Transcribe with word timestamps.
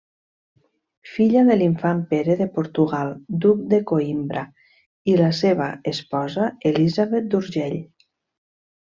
Filla 1.15 1.41
de 1.49 1.57
l'infant 1.57 1.99
Pere 2.13 2.37
de 2.39 2.47
Portugal, 2.55 3.11
duc 3.45 3.61
de 3.73 3.79
Coïmbra, 3.91 4.43
i 5.13 5.19
la 5.21 5.29
seva 5.41 5.69
esposa 5.93 6.49
Elisabet 6.71 7.29
d'Urgell. 7.35 7.77